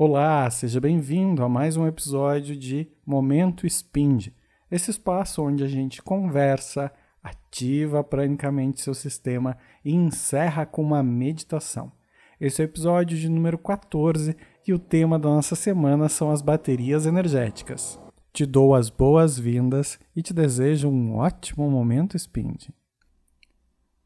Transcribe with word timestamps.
Olá, 0.00 0.48
seja 0.48 0.80
bem-vindo 0.80 1.42
a 1.42 1.48
mais 1.48 1.76
um 1.76 1.84
episódio 1.84 2.54
de 2.54 2.88
Momento 3.04 3.66
Spind, 3.68 4.28
esse 4.70 4.92
espaço 4.92 5.42
onde 5.42 5.64
a 5.64 5.66
gente 5.66 6.00
conversa, 6.00 6.92
ativa 7.20 8.04
pranicamente 8.04 8.80
seu 8.80 8.94
sistema 8.94 9.58
e 9.84 9.92
encerra 9.92 10.64
com 10.64 10.82
uma 10.82 11.02
meditação. 11.02 11.90
Esse 12.40 12.62
é 12.62 12.64
o 12.64 12.68
episódio 12.68 13.18
de 13.18 13.28
número 13.28 13.58
14 13.58 14.36
e 14.64 14.72
o 14.72 14.78
tema 14.78 15.18
da 15.18 15.30
nossa 15.30 15.56
semana 15.56 16.08
são 16.08 16.30
as 16.30 16.42
baterias 16.42 17.04
energéticas. 17.04 18.00
Te 18.32 18.46
dou 18.46 18.76
as 18.76 18.90
boas-vindas 18.90 19.98
e 20.14 20.22
te 20.22 20.32
desejo 20.32 20.88
um 20.88 21.16
ótimo 21.16 21.68
momento 21.68 22.16
Spind. 22.16 22.68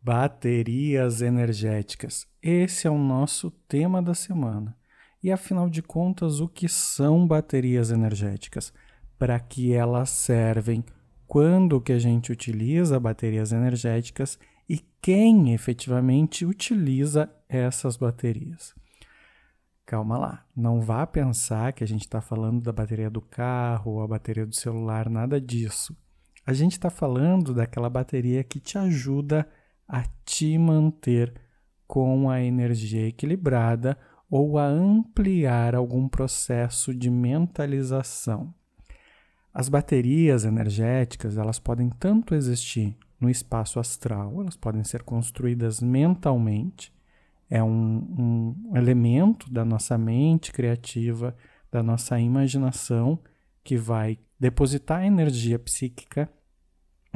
Baterias 0.00 1.20
energéticas. 1.20 2.26
Esse 2.42 2.86
é 2.86 2.90
o 2.90 2.96
nosso 2.96 3.50
tema 3.68 4.00
da 4.00 4.14
semana. 4.14 4.74
E 5.22 5.30
afinal 5.30 5.70
de 5.70 5.80
contas, 5.82 6.40
o 6.40 6.48
que 6.48 6.68
são 6.68 7.26
baterias 7.26 7.92
energéticas? 7.92 8.72
Para 9.16 9.38
que 9.38 9.72
elas 9.72 10.10
servem? 10.10 10.84
Quando 11.28 11.80
que 11.80 11.92
a 11.92 11.98
gente 11.98 12.32
utiliza 12.32 12.98
baterias 12.98 13.52
energéticas 13.52 14.36
e 14.68 14.80
quem 15.00 15.54
efetivamente 15.54 16.44
utiliza 16.44 17.32
essas 17.48 17.96
baterias? 17.96 18.74
Calma 19.86 20.18
lá, 20.18 20.46
não 20.56 20.80
vá 20.80 21.06
pensar 21.06 21.72
que 21.72 21.84
a 21.84 21.86
gente 21.86 22.02
está 22.02 22.20
falando 22.20 22.60
da 22.60 22.72
bateria 22.72 23.10
do 23.10 23.20
carro 23.20 23.92
ou 23.92 24.02
a 24.02 24.08
bateria 24.08 24.46
do 24.46 24.54
celular, 24.54 25.08
nada 25.08 25.40
disso. 25.40 25.96
A 26.44 26.52
gente 26.52 26.72
está 26.72 26.90
falando 26.90 27.54
daquela 27.54 27.88
bateria 27.88 28.42
que 28.42 28.58
te 28.58 28.76
ajuda 28.76 29.48
a 29.86 30.02
te 30.24 30.58
manter 30.58 31.32
com 31.86 32.28
a 32.28 32.42
energia 32.42 33.06
equilibrada 33.06 33.96
ou 34.32 34.56
a 34.56 34.66
ampliar 34.66 35.74
algum 35.74 36.08
processo 36.08 36.94
de 36.94 37.10
mentalização. 37.10 38.54
As 39.52 39.68
baterias 39.68 40.46
energéticas, 40.46 41.36
elas 41.36 41.58
podem 41.58 41.90
tanto 41.90 42.34
existir 42.34 42.96
no 43.20 43.28
espaço 43.28 43.78
astral, 43.78 44.40
elas 44.40 44.56
podem 44.56 44.82
ser 44.84 45.02
construídas 45.02 45.82
mentalmente, 45.82 46.90
é 47.50 47.62
um, 47.62 48.56
um 48.70 48.74
elemento 48.74 49.52
da 49.52 49.66
nossa 49.66 49.98
mente 49.98 50.50
criativa, 50.50 51.36
da 51.70 51.82
nossa 51.82 52.18
imaginação, 52.18 53.18
que 53.62 53.76
vai 53.76 54.18
depositar 54.40 55.04
energia 55.04 55.58
psíquica 55.58 56.26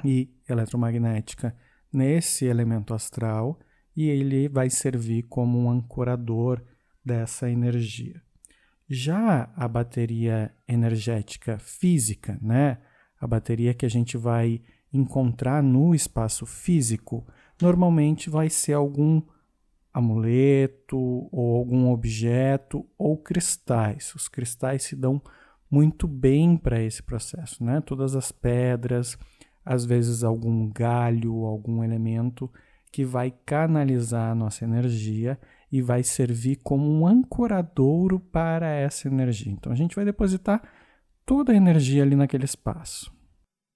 e 0.05 0.29
eletromagnética 0.47 1.57
nesse 1.91 2.45
elemento 2.45 2.93
astral 2.93 3.59
e 3.97 4.11
ele 4.11 4.51
vai 4.51 4.69
servir 4.69 5.23
como 5.23 5.59
um 5.59 5.71
ancorador 5.71 6.63
dessa 7.07 7.49
energia. 7.49 8.21
Já 8.89 9.49
a 9.57 9.69
bateria 9.69 10.53
energética 10.67 11.57
física, 11.59 12.37
né? 12.43 12.79
A 13.21 13.27
bateria 13.27 13.73
que 13.73 13.87
a 13.87 13.89
gente 13.89 14.17
vai 14.17 14.61
encontrar 14.93 15.63
no 15.63 15.95
espaço 15.95 16.45
físico, 16.45 17.25
normalmente 17.63 18.29
vai 18.29 18.51
ser 18.51 18.73
algum 18.73 19.23
amuleto 19.93 20.99
ou 21.33 21.57
algum 21.57 21.91
objeto 21.91 22.85
ou 22.99 23.17
cristais. 23.17 24.15
Os 24.15 24.29
cristais 24.29 24.83
se 24.83 24.97
dão 24.97 25.23
muito 25.71 26.07
bem 26.07 26.57
para 26.57 26.83
esse 26.83 27.03
processo, 27.03 27.65
né? 27.65 27.81
Todas 27.81 28.15
as 28.15 28.31
pedras, 28.31 29.17
às 29.65 29.85
vezes 29.85 30.23
algum 30.23 30.69
galho, 30.71 31.45
algum 31.45 31.83
elemento 31.83 32.51
que 32.93 33.05
vai 33.05 33.33
canalizar 33.45 34.31
a 34.31 34.35
nossa 34.35 34.65
energia 34.65 35.39
e 35.77 35.83
vai 35.83 36.03
servir 36.03 36.57
como 36.57 36.91
um 36.91 37.07
ancoradouro 37.07 38.19
para 38.19 38.67
essa 38.67 39.09
energia. 39.09 39.53
Então 39.53 39.71
a 39.71 39.75
gente 39.75 39.95
vai 39.95 40.07
depositar 40.07 40.63
toda 41.27 41.53
a 41.53 41.57
energia 41.57 42.03
ali 42.03 42.17
naquele 42.17 42.47
espaço. 42.47 43.15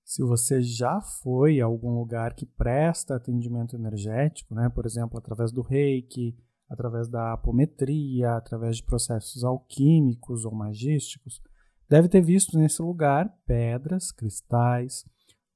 Se 0.02 0.22
você 0.22 0.62
já 0.62 1.00
foi 1.02 1.60
a 1.60 1.66
algum 1.66 1.98
lugar 1.98 2.34
que 2.34 2.46
presta 2.46 3.16
atendimento 3.16 3.76
energético, 3.76 4.54
né, 4.54 4.70
por 4.70 4.86
exemplo, 4.86 5.18
através 5.18 5.52
do 5.52 5.60
reiki, 5.60 6.34
através 6.70 7.06
da 7.06 7.34
apometria, 7.34 8.32
através 8.32 8.78
de 8.78 8.84
processos 8.84 9.44
alquímicos 9.44 10.46
ou 10.46 10.54
magísticos, 10.54 11.42
deve 11.86 12.08
ter 12.08 12.22
visto 12.22 12.58
nesse 12.58 12.80
lugar 12.80 13.28
pedras, 13.46 14.10
cristais, 14.10 15.04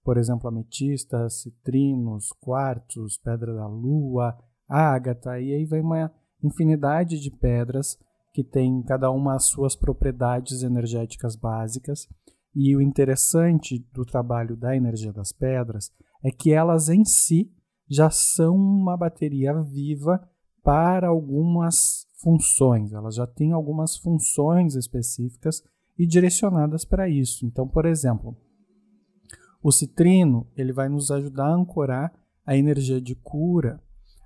por 0.04 0.18
exemplo, 0.18 0.46
ametistas, 0.46 1.40
citrinos, 1.40 2.30
quartos, 2.38 3.16
pedra 3.16 3.54
da 3.54 3.66
lua, 3.66 4.38
ágata, 4.68 5.40
e 5.40 5.54
aí 5.54 5.64
vem 5.64 5.80
uma 5.80 6.12
infinidade 6.44 7.18
de 7.20 7.30
pedras 7.30 7.98
que 8.32 8.44
têm 8.44 8.82
cada 8.82 9.10
uma 9.10 9.34
as 9.34 9.44
suas 9.44 9.74
propriedades 9.76 10.62
energéticas 10.62 11.36
básicas. 11.36 12.08
E 12.54 12.74
o 12.76 12.80
interessante 12.80 13.78
do 13.92 14.04
trabalho 14.04 14.56
da 14.56 14.76
energia 14.76 15.12
das 15.12 15.32
pedras 15.32 15.92
é 16.22 16.30
que 16.30 16.52
elas 16.52 16.88
em 16.88 17.04
si 17.04 17.50
já 17.88 18.10
são 18.10 18.56
uma 18.56 18.96
bateria 18.96 19.52
viva 19.62 20.20
para 20.62 21.08
algumas 21.08 22.06
funções. 22.22 22.92
Elas 22.92 23.16
já 23.16 23.26
têm 23.26 23.52
algumas 23.52 23.96
funções 23.96 24.74
específicas 24.74 25.62
e 25.98 26.06
direcionadas 26.06 26.84
para 26.84 27.08
isso. 27.08 27.44
Então, 27.46 27.68
por 27.68 27.84
exemplo, 27.84 28.36
o 29.62 29.70
citrino 29.70 30.46
ele 30.56 30.72
vai 30.72 30.88
nos 30.88 31.10
ajudar 31.10 31.46
a 31.46 31.54
ancorar 31.54 32.12
a 32.44 32.56
energia 32.56 33.00
de 33.00 33.14
cura, 33.14 33.82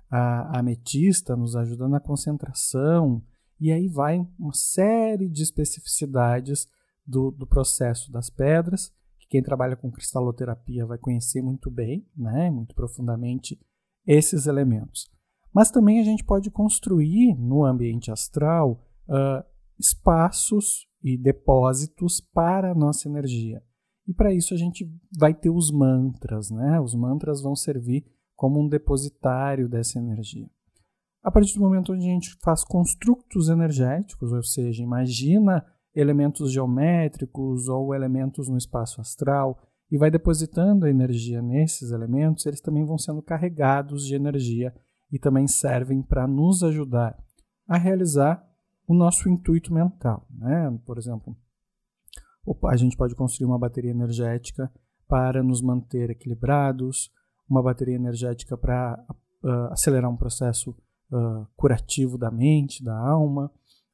a 0.09 0.59
ametista 0.59 1.35
nos 1.35 1.55
ajuda 1.55 1.87
na 1.87 1.99
concentração, 1.99 3.21
e 3.59 3.71
aí 3.71 3.87
vai 3.87 4.25
uma 4.39 4.53
série 4.53 5.29
de 5.29 5.43
especificidades 5.43 6.67
do, 7.05 7.31
do 7.31 7.45
processo 7.45 8.11
das 8.11 8.29
pedras, 8.29 8.91
que 9.19 9.27
quem 9.29 9.43
trabalha 9.43 9.75
com 9.75 9.91
cristaloterapia 9.91 10.85
vai 10.85 10.97
conhecer 10.97 11.41
muito 11.41 11.69
bem, 11.69 12.07
né, 12.15 12.49
muito 12.49 12.73
profundamente, 12.73 13.59
esses 14.05 14.47
elementos. 14.47 15.09
Mas 15.53 15.71
também 15.71 15.99
a 15.99 16.03
gente 16.03 16.23
pode 16.23 16.49
construir 16.49 17.35
no 17.35 17.65
ambiente 17.65 18.11
astral 18.11 18.85
uh, 19.07 19.43
espaços 19.77 20.87
e 21.03 21.17
depósitos 21.17 22.21
para 22.21 22.71
a 22.71 22.75
nossa 22.75 23.07
energia. 23.07 23.63
E 24.07 24.13
para 24.13 24.33
isso 24.33 24.53
a 24.53 24.57
gente 24.57 24.91
vai 25.17 25.33
ter 25.33 25.49
os 25.49 25.71
mantras, 25.71 26.49
né? 26.49 26.79
Os 26.79 26.95
mantras 26.95 27.41
vão 27.41 27.55
servir 27.55 28.05
como 28.39 28.57
um 28.61 28.69
depositário 28.69 29.67
dessa 29.67 29.99
energia. 29.99 30.49
A 31.21 31.29
partir 31.29 31.55
do 31.55 31.59
momento 31.59 31.91
onde 31.91 32.05
a 32.05 32.09
gente 32.09 32.37
faz 32.41 32.63
construtos 32.63 33.49
energéticos, 33.49 34.31
ou 34.31 34.41
seja, 34.41 34.81
imagina 34.81 35.65
elementos 35.93 36.49
geométricos 36.49 37.67
ou 37.67 37.93
elementos 37.93 38.47
no 38.47 38.57
espaço 38.57 39.01
astral 39.01 39.59
e 39.91 39.97
vai 39.97 40.09
depositando 40.09 40.85
a 40.85 40.89
energia 40.89 41.41
nesses 41.41 41.91
elementos, 41.91 42.45
eles 42.45 42.61
também 42.61 42.85
vão 42.85 42.97
sendo 42.97 43.21
carregados 43.21 44.05
de 44.05 44.15
energia 44.15 44.73
e 45.11 45.19
também 45.19 45.45
servem 45.45 46.01
para 46.01 46.25
nos 46.25 46.63
ajudar 46.63 47.21
a 47.67 47.77
realizar 47.77 48.41
o 48.87 48.93
nosso 48.93 49.27
intuito 49.27 49.73
mental. 49.73 50.25
Né? 50.29 50.79
Por 50.85 50.97
exemplo, 50.97 51.35
a 52.69 52.77
gente 52.77 52.95
pode 52.95 53.15
construir 53.15 53.47
uma 53.47 53.59
bateria 53.59 53.91
energética 53.91 54.71
para 55.09 55.43
nos 55.43 55.61
manter 55.61 56.09
equilibrados, 56.11 57.11
uma 57.49 57.63
bateria 57.63 57.95
energética 57.95 58.57
para 58.57 59.03
uh, 59.43 59.71
acelerar 59.71 60.09
um 60.09 60.17
processo 60.17 60.71
uh, 61.11 61.47
curativo 61.55 62.17
da 62.17 62.29
mente, 62.29 62.83
da 62.83 62.97
alma. 62.97 63.51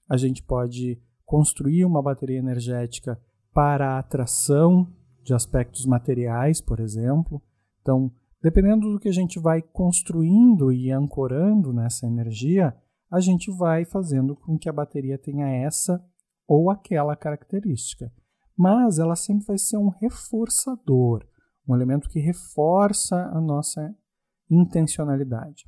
A 0.09 0.17
gente 0.17 0.43
pode 0.43 1.01
construir 1.25 1.85
uma 1.85 2.01
bateria 2.01 2.37
energética 2.37 3.19
para 3.53 3.95
a 3.95 3.99
atração 3.99 4.91
de 5.23 5.33
aspectos 5.33 5.85
materiais, 5.85 6.61
por 6.61 6.79
exemplo. 6.79 7.41
Então, 7.81 8.11
dependendo 8.41 8.91
do 8.91 8.99
que 8.99 9.09
a 9.09 9.13
gente 9.13 9.39
vai 9.39 9.61
construindo 9.61 10.71
e 10.71 10.91
ancorando 10.91 11.73
nessa 11.73 12.05
energia, 12.05 12.75
a 13.09 13.19
gente 13.19 13.49
vai 13.51 13.85
fazendo 13.85 14.35
com 14.35 14.57
que 14.57 14.69
a 14.69 14.73
bateria 14.73 15.17
tenha 15.17 15.47
essa 15.47 16.03
ou 16.47 16.69
aquela 16.69 17.15
característica 17.15 18.11
mas 18.57 18.99
ela 18.99 19.15
sempre 19.15 19.45
vai 19.45 19.57
ser 19.57 19.77
um 19.77 19.89
reforçador, 19.89 21.25
um 21.67 21.75
elemento 21.75 22.09
que 22.09 22.19
reforça 22.19 23.29
a 23.33 23.41
nossa 23.41 23.95
intencionalidade. 24.49 25.65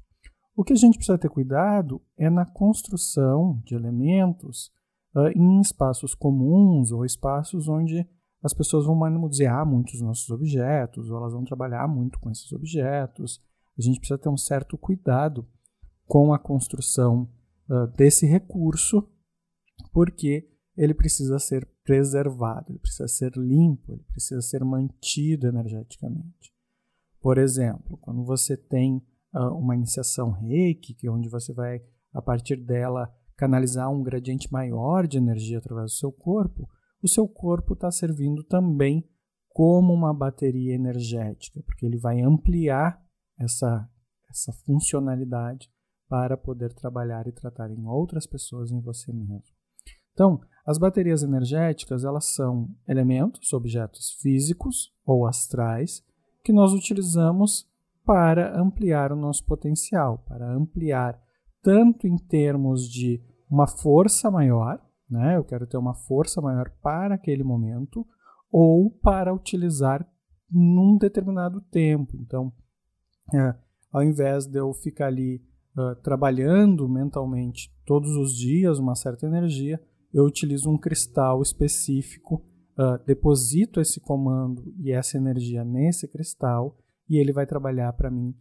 O 0.56 0.64
que 0.64 0.74
a 0.74 0.76
gente 0.76 0.98
precisa 0.98 1.18
ter 1.18 1.30
cuidado 1.30 2.02
é 2.18 2.30
na 2.30 2.46
construção 2.46 3.62
de 3.64 3.76
elementos 3.76 4.72
uh, 5.16 5.28
em 5.36 5.60
espaços 5.62 6.16
comuns 6.16 6.92
ou 6.92 7.06
espaços 7.06 7.68
onde 7.68 8.08
as 8.42 8.54
pessoas 8.54 8.86
vão 8.86 8.96
manusear 8.96 9.66
muito 9.66 9.94
os 9.94 10.02
nossos 10.02 10.30
objetos, 10.30 11.10
ou 11.10 11.18
elas 11.18 11.34
vão 11.34 11.44
trabalhar 11.44 11.88
muito 11.88 12.20
com 12.20 12.30
esses 12.30 12.52
objetos. 12.52 13.42
A 13.78 13.82
gente 13.82 14.00
precisa 14.00 14.18
ter 14.18 14.30
um 14.30 14.38
certo 14.38 14.78
cuidado 14.78 15.48
com 16.06 16.34
a 16.34 16.40
construção 16.40 17.30
uh, 17.70 17.88
desse 17.96 18.26
recurso, 18.26 19.08
porque 19.92 20.50
ele 20.77 20.94
precisa 20.94 21.39
ser 21.39 21.68
preservado, 21.83 22.68
ele 22.69 22.79
precisa 22.79 23.07
ser 23.07 23.31
limpo, 23.35 23.94
ele 23.94 24.03
precisa 24.03 24.41
ser 24.41 24.63
mantido 24.63 25.47
energeticamente. 25.47 26.53
Por 27.19 27.39
exemplo, 27.39 27.97
quando 27.97 28.24
você 28.24 28.56
tem 28.56 29.03
uh, 29.33 29.53
uma 29.57 29.75
iniciação 29.75 30.29
reiki, 30.29 30.94
que 30.94 31.07
é 31.07 31.12
onde 31.12 31.29
você 31.29 31.51
vai, 31.51 31.81
a 32.13 32.21
partir 32.21 32.57
dela, 32.57 33.12
canalizar 33.35 33.91
um 33.91 34.03
gradiente 34.03 34.51
maior 34.53 35.07
de 35.07 35.18
energia 35.18 35.57
através 35.57 35.91
do 35.91 35.97
seu 35.97 36.12
corpo, 36.12 36.69
o 37.01 37.07
seu 37.07 37.27
corpo 37.27 37.74
está 37.74 37.89
servindo 37.89 38.44
também 38.44 39.03
como 39.50 39.91
uma 39.94 40.13
bateria 40.13 40.75
energética, 40.75 41.62
porque 41.63 41.85
ele 41.85 41.97
vai 41.97 42.21
ampliar 42.21 43.03
essa, 43.39 43.89
essa 44.29 44.53
funcionalidade 44.53 45.71
para 46.07 46.38
poder 46.38 46.71
trabalhar 46.74 47.27
e 47.27 47.31
tratar 47.31 47.71
em 47.71 47.85
outras 47.85 48.27
pessoas 48.27 48.71
em 48.71 48.79
você 48.79 49.12
mesmo. 49.12 49.56
Então, 50.18 50.42
as 50.66 50.80
baterias 50.80 51.22
energéticas, 51.22 52.04
elas 52.04 52.34
são 52.34 52.68
elementos, 52.88 53.54
objetos 53.54 54.14
físicos 54.19 54.92
ou 55.06 55.28
astrais 55.28 56.04
que 56.44 56.52
nós 56.52 56.74
utilizamos 56.74 57.69
para 58.04 58.60
ampliar 58.60 59.12
o 59.12 59.16
nosso 59.16 59.46
potencial, 59.46 60.18
para 60.28 60.52
ampliar 60.52 61.22
tanto 61.62 62.08
em 62.08 62.18
termos 62.18 62.90
de 62.90 63.22
uma 63.48 63.68
força 63.68 64.31
maior, 64.31 64.81
né? 65.08 65.38
Eu 65.38 65.44
quero 65.44 65.68
ter 65.68 65.78
uma 65.78 65.94
força 65.94 66.42
maior 66.42 66.72
para 66.81 67.13
aquele 67.13 67.44
momento 67.44 68.04
ou 68.52 68.90
para 68.90 69.31
utilizar 69.31 70.04
num 70.50 70.98
determinado 70.98 71.62
tempo. 71.62 72.18
Então, 72.18 72.52
é, 73.36 73.54
ao 73.94 74.04
invés 74.04 74.48
de 74.48 74.58
eu 74.58 74.74
ficar 74.74 75.08
ali 75.08 75.44
uh, 75.78 75.96
trabalhando 76.02 76.90
mentalmente 76.90 77.72
todos 77.86 78.18
os 78.18 78.36
dias 78.36 78.80
uma 78.80 78.96
certa 78.96 79.28
energia, 79.28 79.80
eu 80.13 80.24
utilizo 80.24 80.69
um 80.69 80.77
cristal 80.77 81.42
específico, 81.42 82.45
uh, 82.77 83.04
deposito 83.06 83.80
esse 83.80 84.00
comando 84.00 84.74
e 84.80 84.92
essa 84.92 85.18
energia 85.18 85.63
nesse 85.63 86.07
cristal 86.07 86.77
e 87.09 87.18
ele 87.18 87.31
vai 87.31 87.45
trabalhar 87.45 87.94
para 87.94 88.12
mim 88.12 88.36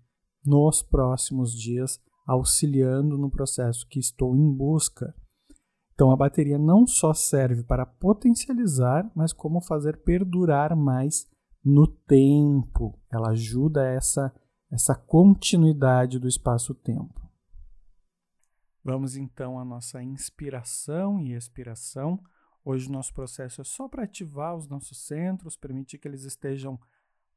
nos 0.44 0.82
próximos 0.82 1.52
dias, 1.52 2.00
auxiliando 2.26 3.18
no 3.18 3.30
processo 3.30 3.86
que 3.88 3.98
estou 3.98 4.36
em 4.36 4.52
busca. 4.52 5.14
Então 5.94 6.10
a 6.10 6.16
bateria 6.16 6.58
não 6.58 6.86
só 6.86 7.14
serve 7.14 7.62
para 7.62 7.86
potencializar, 7.86 9.10
mas 9.14 9.32
como 9.32 9.60
fazer 9.60 10.02
perdurar 10.02 10.76
mais 10.76 11.26
no 11.64 11.86
tempo. 11.86 12.98
Ela 13.10 13.30
ajuda 13.30 13.84
essa 13.84 14.32
essa 14.70 14.94
continuidade 14.94 16.19
do 16.19 16.26
espaço-tempo. 16.26 17.25
Vamos 18.86 19.16
então 19.16 19.58
à 19.58 19.64
nossa 19.64 20.00
inspiração 20.00 21.20
e 21.20 21.32
expiração. 21.32 22.22
Hoje 22.64 22.88
o 22.88 22.92
nosso 22.92 23.12
processo 23.12 23.60
é 23.60 23.64
só 23.64 23.88
para 23.88 24.04
ativar 24.04 24.54
os 24.54 24.68
nossos 24.68 25.04
centros, 25.04 25.56
permitir 25.56 25.98
que 25.98 26.06
eles 26.06 26.22
estejam 26.22 26.78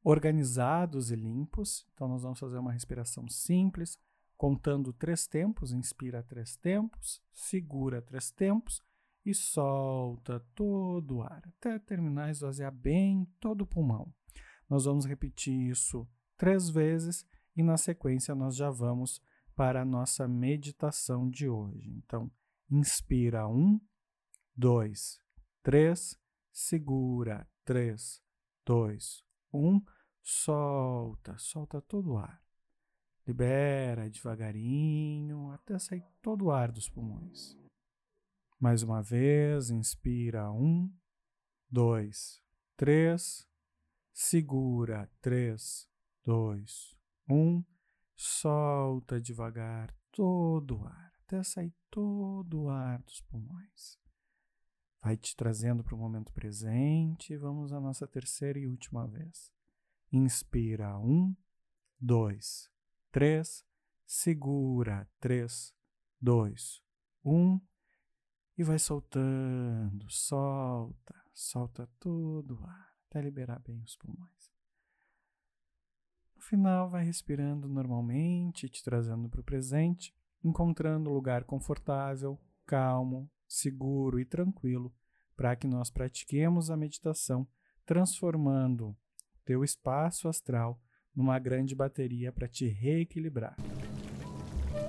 organizados 0.04 1.10
e 1.10 1.16
limpos. 1.16 1.88
Então, 1.92 2.06
nós 2.06 2.22
vamos 2.22 2.38
fazer 2.38 2.56
uma 2.56 2.70
respiração 2.70 3.26
simples, 3.28 3.98
contando 4.36 4.92
três 4.92 5.26
tempos. 5.26 5.72
Inspira 5.72 6.22
três 6.22 6.54
tempos, 6.54 7.20
segura 7.32 8.00
três 8.00 8.30
tempos 8.30 8.80
e 9.26 9.34
solta 9.34 10.38
todo 10.54 11.16
o 11.16 11.22
ar 11.22 11.42
até 11.48 11.80
terminar 11.80 12.28
e 12.28 12.30
esvaziar 12.30 12.72
bem 12.72 13.26
todo 13.40 13.62
o 13.62 13.66
pulmão. 13.66 14.14
Nós 14.68 14.84
vamos 14.84 15.04
repetir 15.04 15.68
isso 15.68 16.06
três 16.36 16.70
vezes 16.70 17.26
e 17.56 17.62
na 17.64 17.76
sequência 17.76 18.36
nós 18.36 18.54
já 18.54 18.70
vamos 18.70 19.20
para 19.60 19.82
a 19.82 19.84
nossa 19.84 20.26
meditação 20.26 21.28
de 21.28 21.46
hoje. 21.46 21.90
Então, 21.90 22.32
inspira 22.70 23.46
um, 23.46 23.78
dois, 24.56 25.20
três, 25.62 26.18
segura 26.50 27.46
três, 27.62 28.22
dois, 28.64 29.22
um, 29.52 29.78
solta, 30.22 31.36
solta 31.36 31.78
todo 31.82 32.12
o 32.12 32.16
ar. 32.16 32.42
Libera 33.26 34.08
devagarinho 34.08 35.50
até 35.50 35.78
sair 35.78 36.06
todo 36.22 36.46
o 36.46 36.50
ar 36.50 36.72
dos 36.72 36.88
pulmões. 36.88 37.54
Mais 38.58 38.82
uma 38.82 39.02
vez, 39.02 39.68
inspira 39.68 40.50
um, 40.50 40.90
dois, 41.70 42.42
três, 42.78 43.46
segura 44.10 45.06
três, 45.20 45.86
dois, 46.24 46.98
um, 47.28 47.62
solta 48.22 49.18
devagar 49.18 49.90
todo 50.12 50.80
o 50.80 50.84
ar 50.84 51.10
até 51.24 51.42
sair 51.42 51.72
todo 51.90 52.64
o 52.64 52.68
ar 52.68 53.00
dos 53.02 53.22
pulmões. 53.22 53.98
Vai 55.00 55.16
te 55.16 55.34
trazendo 55.34 55.82
para 55.82 55.94
o 55.94 55.98
momento 55.98 56.30
presente. 56.32 57.34
Vamos 57.38 57.72
à 57.72 57.80
nossa 57.80 58.06
terceira 58.06 58.58
e 58.58 58.66
última 58.66 59.06
vez. 59.06 59.50
Inspira 60.12 60.98
um, 60.98 61.34
dois, 61.98 62.70
três. 63.10 63.64
Segura 64.04 65.08
três, 65.18 65.72
dois, 66.20 66.82
um. 67.24 67.58
E 68.58 68.62
vai 68.62 68.78
soltando, 68.78 70.10
solta, 70.10 71.14
solta 71.32 71.88
todo 71.98 72.58
o 72.58 72.64
ar 72.66 72.94
até 73.06 73.22
liberar 73.22 73.60
bem 73.60 73.80
os 73.82 73.96
pulmões. 73.96 74.49
No 76.40 76.46
final, 76.46 76.88
vai 76.88 77.04
respirando 77.04 77.68
normalmente, 77.68 78.66
te 78.66 78.82
trazendo 78.82 79.28
para 79.28 79.42
o 79.42 79.44
presente, 79.44 80.14
encontrando 80.42 81.10
lugar 81.10 81.44
confortável, 81.44 82.40
calmo, 82.64 83.30
seguro 83.46 84.18
e 84.18 84.24
tranquilo 84.24 84.90
para 85.36 85.54
que 85.54 85.66
nós 85.66 85.90
pratiquemos 85.90 86.70
a 86.70 86.78
meditação, 86.78 87.46
transformando 87.84 88.96
teu 89.44 89.62
espaço 89.62 90.28
astral 90.28 90.80
numa 91.14 91.38
grande 91.38 91.74
bateria 91.74 92.32
para 92.32 92.48
te 92.48 92.66
reequilibrar. 92.66 93.54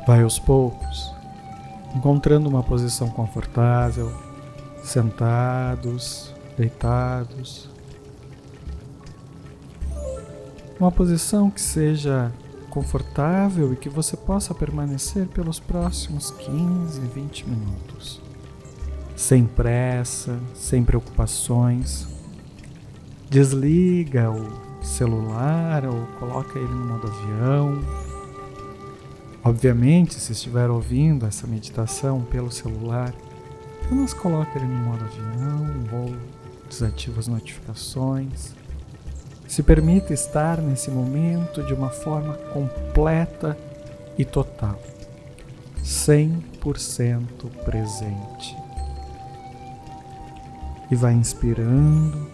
Vai 0.08 0.24
aos 0.24 0.40
poucos, 0.40 1.14
encontrando 1.94 2.48
uma 2.48 2.64
posição 2.64 3.10
confortável, 3.10 4.08
sentados, 4.86 6.34
deitados. 6.58 7.71
Uma 10.82 10.92
posição 10.92 11.52
que 11.52 11.62
seja 11.62 12.32
confortável 12.72 13.72
e 13.72 13.76
que 13.76 13.88
você 13.88 14.18
possa 14.18 14.52
permanecer 14.52 15.28
pelos 15.28 15.60
próximos 15.60 16.32
15, 16.32 17.00
20 17.02 17.48
minutos 17.48 18.20
sem 19.16 19.46
pressa, 19.46 20.40
sem 20.56 20.84
preocupações. 20.84 22.08
Desliga 23.30 24.32
o 24.32 24.84
celular 24.84 25.86
ou 25.86 26.08
coloca 26.18 26.58
ele 26.58 26.74
no 26.74 26.88
modo 26.88 27.08
avião. 27.08 27.80
Obviamente, 29.44 30.16
se 30.16 30.32
estiver 30.32 30.72
ouvindo 30.72 31.28
essa 31.28 31.46
meditação 31.46 32.22
pelo 32.22 32.52
celular, 32.52 33.14
apenas 33.86 34.16
coloca 34.16 34.58
ele 34.58 34.66
no 34.66 34.80
modo 34.80 35.06
avião 35.06 35.68
ou 35.92 36.16
desativa 36.68 37.20
as 37.20 37.28
notificações. 37.28 38.60
Se 39.52 39.62
permita 39.62 40.14
estar 40.14 40.62
nesse 40.62 40.90
momento 40.90 41.62
de 41.62 41.74
uma 41.74 41.90
forma 41.90 42.36
completa 42.54 43.58
e 44.18 44.24
total, 44.24 44.82
100% 45.84 47.50
presente 47.66 48.56
e 50.90 50.96
vai 50.96 51.16
inspirando 51.16 52.30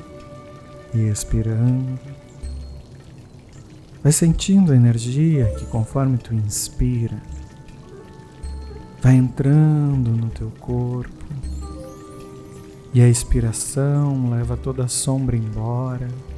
e 0.93 1.07
expirando. 1.07 2.00
Vai 4.03 4.12
sentindo 4.12 4.71
a 4.71 4.75
energia 4.75 5.47
que, 5.57 5.65
conforme 5.65 6.19
tu 6.19 6.36
inspira, 6.36 7.19
vai 9.01 9.15
entrando 9.15 10.12
no 10.12 10.29
teu 10.29 10.51
corpo 10.59 11.25
e 12.93 13.01
a 13.01 13.09
expiração 13.09 14.29
leva 14.29 14.55
toda 14.55 14.83
a 14.83 14.88
sombra 14.88 15.36
embora. 15.36 16.37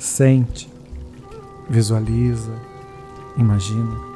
Sente, 0.00 0.68
visualiza, 1.68 2.52
imagina 3.36 4.10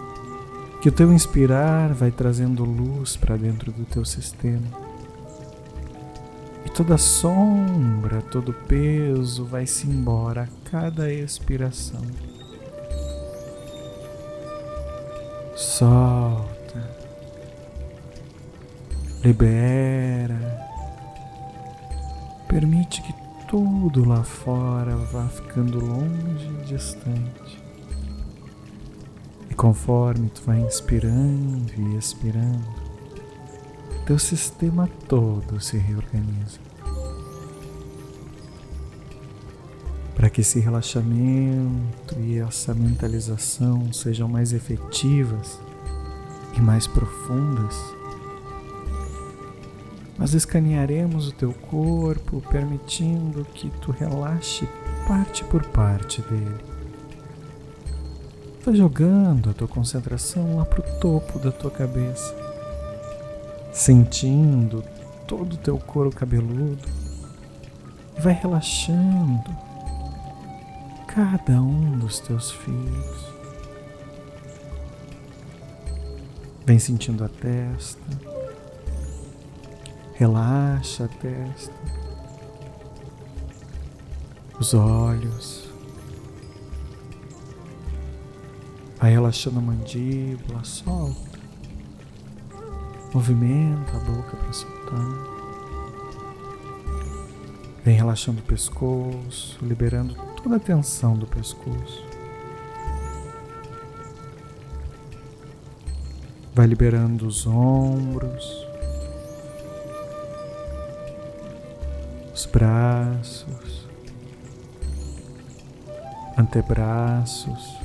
que 0.82 0.88
o 0.88 0.92
teu 0.92 1.12
inspirar 1.12 1.94
vai 1.94 2.10
trazendo 2.10 2.64
luz 2.64 3.16
para 3.16 3.36
dentro 3.36 3.70
do 3.70 3.84
teu 3.84 4.04
sistema 4.04 4.84
toda 6.74 6.98
sombra, 6.98 8.20
todo 8.20 8.52
peso 8.52 9.44
vai-se 9.44 9.86
embora 9.86 10.42
a 10.42 10.70
cada 10.70 11.10
expiração. 11.12 12.02
Solta, 15.54 16.90
libera, 19.22 20.34
permite 22.48 23.02
que 23.02 23.23
tudo 23.54 24.04
lá 24.04 24.24
fora 24.24 24.96
vá 24.96 25.28
ficando 25.28 25.78
longe 25.78 26.48
e 26.48 26.64
distante. 26.64 27.62
E 29.48 29.54
conforme 29.54 30.28
tu 30.28 30.42
vai 30.42 30.58
inspirando 30.58 31.72
e 31.78 31.96
expirando, 31.96 32.66
teu 34.04 34.18
sistema 34.18 34.90
todo 35.06 35.60
se 35.60 35.78
reorganiza. 35.78 36.58
Para 40.16 40.28
que 40.28 40.40
esse 40.40 40.58
relaxamento 40.58 42.18
e 42.18 42.38
essa 42.38 42.74
mentalização 42.74 43.92
sejam 43.92 44.26
mais 44.26 44.52
efetivas, 44.52 45.60
e 46.56 46.60
mais 46.60 46.88
profundas. 46.88 47.76
Nós 50.18 50.32
escanearemos 50.32 51.28
o 51.28 51.32
teu 51.32 51.52
corpo, 51.52 52.42
permitindo 52.50 53.44
que 53.44 53.68
tu 53.80 53.90
relaxe 53.90 54.68
parte 55.08 55.44
por 55.44 55.64
parte 55.66 56.22
dele. 56.22 56.64
Vai 58.64 58.74
jogando 58.74 59.50
a 59.50 59.52
tua 59.52 59.68
concentração 59.68 60.56
lá 60.56 60.64
para 60.64 60.80
o 60.80 60.98
topo 61.00 61.38
da 61.38 61.50
tua 61.50 61.70
cabeça, 61.70 62.34
sentindo 63.72 64.82
todo 65.26 65.54
o 65.54 65.58
teu 65.58 65.78
couro 65.78 66.10
cabeludo 66.10 67.04
vai 68.18 68.32
relaxando 68.32 69.50
cada 71.06 71.60
um 71.60 71.98
dos 71.98 72.20
teus 72.20 72.50
fios. 72.50 73.34
Vem 76.64 76.78
sentindo 76.78 77.24
a 77.24 77.28
testa, 77.28 78.00
relaxa 80.14 81.04
a 81.04 81.08
testa, 81.08 81.74
os 84.58 84.72
olhos. 84.74 85.68
Vai 88.98 89.10
relaxando 89.12 89.58
a 89.58 89.62
mandíbula, 89.62 90.64
solta. 90.64 91.38
Movimenta 93.12 93.96
a 93.96 94.00
boca 94.00 94.36
para 94.36 94.52
soltar. 94.52 95.34
Vem 97.84 97.96
relaxando 97.96 98.40
o 98.40 98.44
pescoço, 98.44 99.58
liberando 99.62 100.14
toda 100.42 100.56
a 100.56 100.60
tensão 100.60 101.14
do 101.14 101.26
pescoço. 101.26 102.02
Vai 106.54 106.66
liberando 106.66 107.26
os 107.26 107.46
ombros, 107.46 108.63
braços, 112.54 113.88
antebraços, 116.38 117.76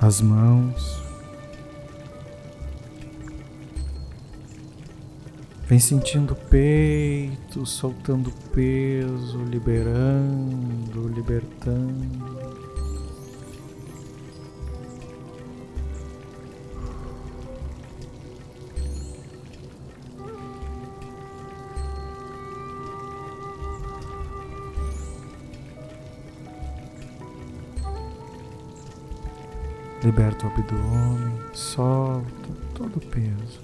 as 0.00 0.22
mãos. 0.22 1.02
Vem 5.66 5.78
sentindo 5.78 6.32
o 6.32 6.36
peito, 6.36 7.66
soltando 7.66 8.32
peso, 8.54 9.44
liberando, 9.44 11.06
libertando. 11.08 12.37
Liberta 30.08 30.46
o 30.46 30.48
abdômen, 30.48 31.38
solta 31.52 32.48
todo 32.74 32.96
o 32.96 33.00
peso. 33.08 33.60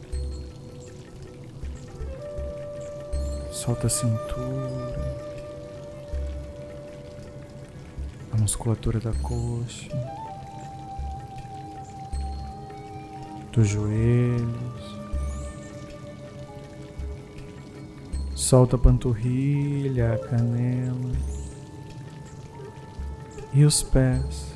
Solta 3.51 3.87
a 3.87 3.89
cintura, 3.89 5.17
a 8.31 8.37
musculatura 8.37 9.01
da 9.01 9.15
coxa, 9.23 9.89
dos 13.51 13.67
joelhos. 13.67 14.99
Solta 18.35 18.77
a 18.77 18.79
panturrilha, 18.79 20.13
a 20.13 20.19
canela 20.19 21.11
e 23.55 23.65
os 23.65 23.83
pés. 23.83 24.54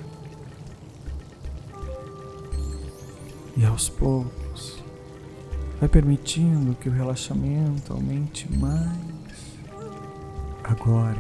E 3.59 3.67
aos 3.67 3.89
poucos, 3.89 4.79
vai 5.81 5.89
permitindo 5.89 6.77
que 6.77 6.89
o 6.89 6.93
relaxamento 6.93 7.93
aumente 7.93 8.47
mais. 8.57 8.97
Agora, 10.63 11.19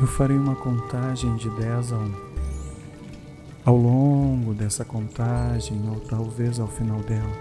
eu 0.00 0.06
farei 0.06 0.36
uma 0.36 0.54
contagem 0.54 1.34
de 1.34 1.50
10 1.50 1.94
a 1.94 1.96
1. 1.96 2.12
Ao 3.64 3.76
longo 3.76 4.54
dessa 4.54 4.84
contagem, 4.84 5.82
ou 5.90 5.98
talvez 5.98 6.60
ao 6.60 6.68
final 6.68 7.00
dela, 7.00 7.36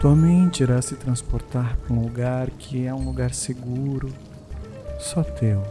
tua 0.00 0.16
mente 0.16 0.64
irá 0.64 0.82
se 0.82 0.96
transportar 0.96 1.76
para 1.76 1.94
um 1.94 2.02
lugar 2.02 2.50
que 2.50 2.86
é 2.86 2.92
um 2.92 3.04
lugar 3.04 3.32
seguro, 3.32 4.12
só 4.98 5.22
teu. 5.22 5.62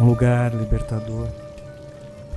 Um 0.00 0.06
lugar 0.06 0.54
libertador, 0.54 1.26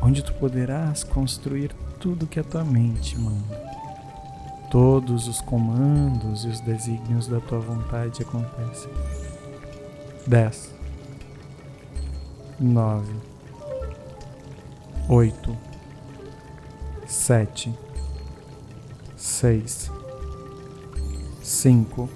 onde 0.01 0.23
tu 0.23 0.33
poderás 0.33 1.03
construir 1.03 1.71
tudo 1.99 2.25
que 2.25 2.39
a 2.39 2.43
tua 2.43 2.63
mente 2.63 3.15
manda 3.15 3.60
todos 4.71 5.27
os 5.27 5.41
comandos 5.41 6.45
e 6.45 6.47
os 6.47 6.61
desígnios 6.61 7.27
da 7.27 7.41
tua 7.41 7.59
vontade 7.59 8.21
acontecem. 8.21 8.89
10, 10.25 10.73
9, 12.57 13.13
8, 15.09 15.57
7, 17.05 17.73
6, 19.17 19.91
5, 21.43 22.09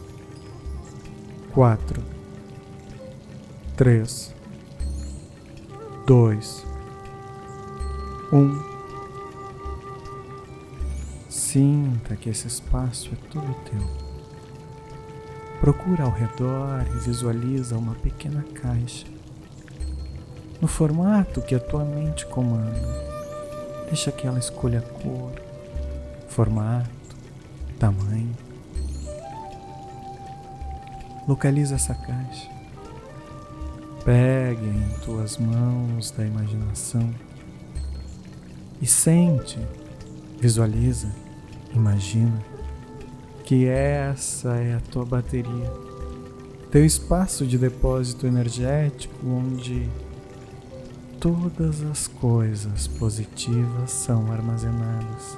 4, 1.53 2.03
3, 3.75 4.33
2, 6.07 6.65
1. 8.31 8.74
Sinta 11.55 12.17
que 12.17 12.29
esse 12.29 12.47
espaço 12.47 13.11
é 13.13 13.29
todo 13.31 13.55
teu. 13.63 13.79
Procura 15.61 16.03
ao 16.03 16.11
redor 16.11 16.85
e 16.85 16.99
visualiza 16.99 17.77
uma 17.77 17.95
pequena 17.95 18.43
caixa. 18.61 19.07
No 20.59 20.67
formato 20.67 21.41
que 21.41 21.55
a 21.55 21.59
tua 21.61 21.85
mente 21.85 22.25
comanda. 22.25 22.77
Deixa 23.85 24.11
que 24.11 24.27
ela 24.27 24.37
escolha 24.37 24.79
a 24.79 24.81
cor, 24.81 25.31
formato, 26.27 26.89
tamanho. 27.79 28.35
Localiza 31.25 31.75
essa 31.75 31.95
caixa. 31.95 32.51
Pegue 34.03 34.67
em 34.67 34.89
tuas 35.05 35.37
mãos 35.37 36.11
da 36.11 36.25
imaginação 36.25 37.09
e 38.81 38.85
sente, 38.85 39.57
visualiza 40.37 41.07
Imagina 41.75 42.41
que 43.43 43.67
essa 43.67 44.55
é 44.55 44.75
a 44.75 44.79
tua 44.79 45.05
bateria, 45.05 45.71
teu 46.71 46.85
espaço 46.85 47.45
de 47.45 47.57
depósito 47.57 48.25
energético 48.25 49.13
onde 49.27 49.89
todas 51.19 51.81
as 51.83 52.07
coisas 52.07 52.87
positivas 52.87 53.91
são 53.91 54.31
armazenadas 54.31 55.37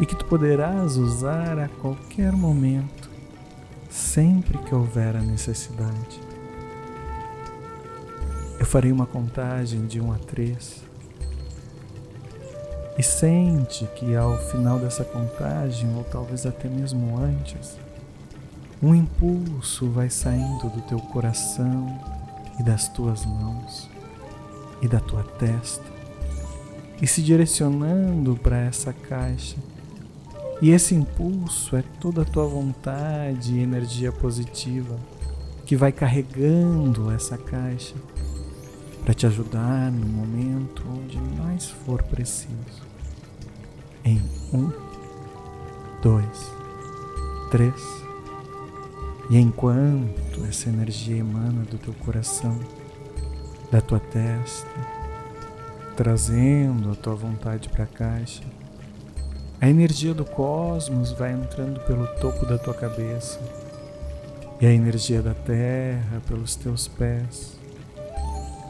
e 0.00 0.06
que 0.06 0.16
tu 0.16 0.24
poderás 0.24 0.96
usar 0.96 1.58
a 1.58 1.68
qualquer 1.68 2.32
momento, 2.32 3.10
sempre 3.90 4.56
que 4.56 4.74
houver 4.74 5.16
a 5.16 5.20
necessidade. 5.20 6.18
Eu 8.58 8.64
farei 8.64 8.90
uma 8.90 9.06
contagem 9.06 9.86
de 9.86 10.00
1 10.00 10.12
a 10.12 10.18
3 10.18 10.89
e 13.00 13.02
sente 13.02 13.86
que 13.96 14.14
ao 14.14 14.36
final 14.36 14.78
dessa 14.78 15.02
contagem, 15.02 15.90
ou 15.96 16.04
talvez 16.04 16.44
até 16.44 16.68
mesmo 16.68 17.18
antes, 17.18 17.78
um 18.82 18.94
impulso 18.94 19.88
vai 19.88 20.10
saindo 20.10 20.68
do 20.68 20.82
teu 20.82 20.98
coração 20.98 21.98
e 22.58 22.62
das 22.62 22.88
tuas 22.88 23.24
mãos 23.24 23.88
e 24.82 24.86
da 24.86 25.00
tua 25.00 25.22
testa 25.22 25.86
e 27.00 27.06
se 27.06 27.22
direcionando 27.22 28.36
para 28.36 28.58
essa 28.58 28.92
caixa. 28.92 29.56
E 30.60 30.68
esse 30.68 30.94
impulso 30.94 31.76
é 31.76 31.84
toda 32.02 32.20
a 32.20 32.26
tua 32.26 32.46
vontade 32.46 33.54
e 33.54 33.62
energia 33.62 34.12
positiva 34.12 34.98
que 35.64 35.74
vai 35.74 35.90
carregando 35.90 37.10
essa 37.10 37.38
caixa 37.38 37.94
para 39.02 39.14
te 39.14 39.26
ajudar 39.26 39.90
no 39.90 40.06
momento 40.06 40.84
onde 40.86 41.18
mais 41.18 41.70
for 41.70 42.02
preciso 42.02 42.89
em 44.04 44.20
um, 44.52 44.70
dois, 46.02 46.52
três. 47.50 47.74
E 49.28 49.38
enquanto 49.38 50.44
essa 50.48 50.68
energia 50.68 51.18
emana 51.18 51.62
do 51.64 51.78
teu 51.78 51.94
coração, 51.94 52.58
da 53.70 53.80
tua 53.80 54.00
testa, 54.00 54.68
trazendo 55.96 56.90
a 56.92 56.94
tua 56.94 57.14
vontade 57.14 57.68
para 57.68 57.84
a 57.84 57.86
caixa, 57.86 58.42
A 59.62 59.68
energia 59.68 60.14
do 60.14 60.24
cosmos 60.24 61.12
vai 61.12 61.32
entrando 61.34 61.80
pelo 61.80 62.06
topo 62.16 62.46
da 62.46 62.56
tua 62.56 62.72
cabeça 62.72 63.38
e 64.58 64.64
a 64.64 64.72
energia 64.72 65.20
da 65.20 65.34
terra 65.34 66.22
pelos 66.26 66.56
teus 66.56 66.88
pés, 66.88 67.58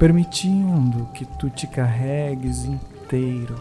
permitindo 0.00 1.06
que 1.14 1.24
tu 1.38 1.48
te 1.48 1.68
carregues 1.68 2.64
inteiro, 2.64 3.54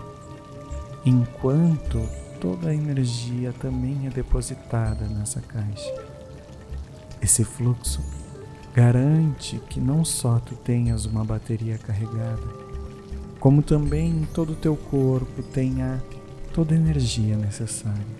enquanto 1.06 2.00
toda 2.39 2.70
a 2.70 2.75
energia 2.75 3.53
também 3.53 4.08
é 4.08 4.10
depositada 4.10 5.06
nessa 5.06 5.41
caixa. 5.41 5.94
Esse 7.22 7.44
fluxo 7.44 8.01
garante 8.74 9.60
que 9.70 9.79
não 9.79 10.06
só 10.06 10.39
tu 10.39 10.56
tenhas 10.56 11.06
uma 11.06 11.24
bateria 11.24 11.77
carregada, 11.77 12.48
como 13.39 13.62
também 13.62 14.27
todo 14.34 14.53
o 14.53 14.56
teu 14.56 14.75
corpo 14.75 15.44
tenha 15.44 16.01
toda 16.53 16.74
a 16.74 16.77
energia 16.77 17.36
necessária. 17.38 18.20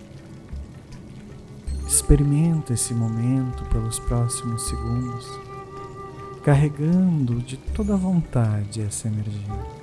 Experimenta 1.86 2.72
esse 2.72 2.94
momento 2.94 3.64
pelos 3.66 3.98
próximos 3.98 4.68
segundos, 4.68 5.26
carregando 6.44 7.40
de 7.40 7.56
toda 7.56 7.96
vontade 7.96 8.80
essa 8.80 9.08
energia. 9.08 9.79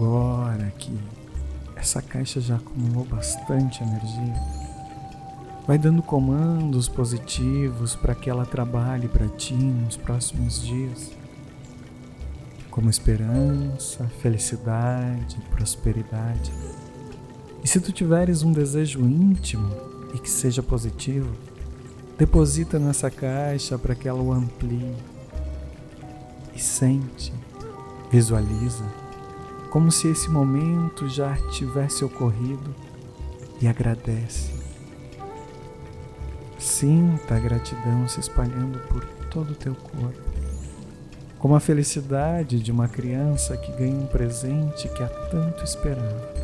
Agora 0.00 0.72
que 0.78 0.98
essa 1.76 2.00
caixa 2.00 2.40
já 2.40 2.56
acumulou 2.56 3.04
bastante 3.04 3.82
energia, 3.82 4.34
vai 5.66 5.76
dando 5.76 6.02
comandos 6.02 6.88
positivos 6.88 7.94
para 7.96 8.14
que 8.14 8.30
ela 8.30 8.46
trabalhe 8.46 9.08
para 9.08 9.28
ti 9.28 9.52
nos 9.52 9.98
próximos 9.98 10.62
dias, 10.62 11.10
como 12.70 12.88
esperança, 12.88 14.10
felicidade, 14.22 15.38
prosperidade. 15.50 16.50
E 17.62 17.68
se 17.68 17.78
tu 17.78 17.92
tiveres 17.92 18.42
um 18.42 18.52
desejo 18.52 19.00
íntimo 19.00 19.68
e 20.14 20.18
que 20.18 20.30
seja 20.30 20.62
positivo, 20.62 21.30
deposita 22.16 22.78
nessa 22.78 23.10
caixa 23.10 23.78
para 23.78 23.94
que 23.94 24.08
ela 24.08 24.22
o 24.22 24.32
amplie. 24.32 24.96
E 26.54 26.58
sente, 26.58 27.34
visualiza 28.10 28.99
como 29.70 29.90
se 29.90 30.08
esse 30.08 30.28
momento 30.28 31.08
já 31.08 31.36
tivesse 31.50 32.04
ocorrido 32.04 32.74
e 33.60 33.68
agradece. 33.68 34.52
Sinta 36.58 37.36
a 37.36 37.38
gratidão 37.38 38.06
se 38.08 38.20
espalhando 38.20 38.80
por 38.88 39.04
todo 39.30 39.52
o 39.52 39.54
teu 39.54 39.74
corpo, 39.74 40.20
como 41.38 41.54
a 41.54 41.60
felicidade 41.60 42.60
de 42.60 42.72
uma 42.72 42.88
criança 42.88 43.56
que 43.56 43.72
ganha 43.72 43.96
um 43.96 44.06
presente 44.06 44.88
que 44.88 45.02
há 45.02 45.08
tanto 45.08 45.64
esperava. 45.64 46.39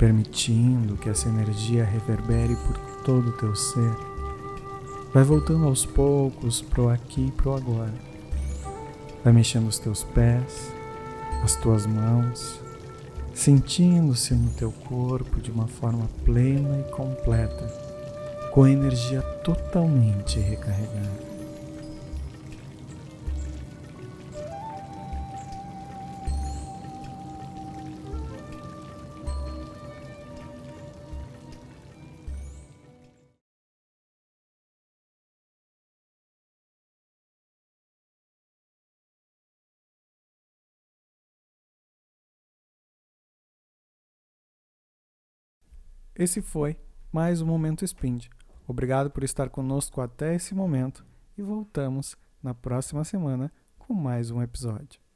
Permitindo 0.00 0.96
que 0.96 1.10
essa 1.10 1.28
energia 1.28 1.84
reverbere 1.84 2.56
por 2.56 2.78
todo 3.04 3.28
o 3.28 3.32
teu 3.32 3.54
ser. 3.54 3.94
Vai 5.12 5.22
voltando 5.22 5.66
aos 5.66 5.84
poucos 5.84 6.62
pro 6.62 6.88
aqui 6.88 7.26
e 7.26 7.32
pro 7.32 7.54
agora. 7.54 7.92
Vai 9.22 9.34
mexendo 9.34 9.68
os 9.68 9.78
teus 9.78 10.02
pés, 10.02 10.72
as 11.44 11.54
tuas 11.56 11.84
mãos, 11.84 12.62
sentindo-se 13.34 14.32
no 14.32 14.48
teu 14.52 14.72
corpo 14.72 15.38
de 15.38 15.50
uma 15.50 15.68
forma 15.68 16.08
plena 16.24 16.80
e 16.80 16.90
completa, 16.92 17.66
com 18.54 18.66
energia 18.66 19.20
totalmente 19.44 20.40
recarregada. 20.40 21.29
Esse 46.14 46.42
foi 46.42 46.76
mais 47.12 47.40
um 47.40 47.46
Momento 47.46 47.84
Spind. 47.84 48.26
Obrigado 48.66 49.10
por 49.10 49.24
estar 49.24 49.48
conosco 49.48 50.00
até 50.00 50.34
esse 50.34 50.54
momento 50.54 51.04
e 51.36 51.42
voltamos 51.42 52.16
na 52.42 52.52
próxima 52.52 53.04
semana 53.04 53.52
com 53.78 53.94
mais 53.94 54.30
um 54.30 54.42
episódio. 54.42 55.09